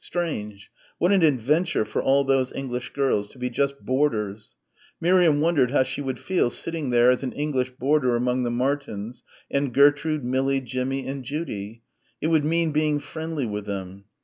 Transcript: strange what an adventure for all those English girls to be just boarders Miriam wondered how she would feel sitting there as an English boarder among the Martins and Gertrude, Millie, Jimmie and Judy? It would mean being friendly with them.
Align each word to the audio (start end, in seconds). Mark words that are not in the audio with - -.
strange 0.03 0.71
what 0.97 1.11
an 1.11 1.21
adventure 1.21 1.85
for 1.85 2.01
all 2.01 2.23
those 2.23 2.51
English 2.53 2.91
girls 2.91 3.27
to 3.27 3.37
be 3.37 3.51
just 3.51 3.79
boarders 3.85 4.55
Miriam 4.99 5.39
wondered 5.39 5.69
how 5.69 5.83
she 5.83 6.01
would 6.01 6.17
feel 6.17 6.49
sitting 6.49 6.89
there 6.89 7.11
as 7.11 7.21
an 7.21 7.31
English 7.33 7.69
boarder 7.77 8.15
among 8.15 8.41
the 8.41 8.49
Martins 8.49 9.21
and 9.51 9.71
Gertrude, 9.75 10.23
Millie, 10.25 10.59
Jimmie 10.61 11.05
and 11.07 11.23
Judy? 11.23 11.83
It 12.19 12.25
would 12.25 12.43
mean 12.43 12.71
being 12.71 12.99
friendly 12.99 13.45
with 13.45 13.67
them. 13.67 14.03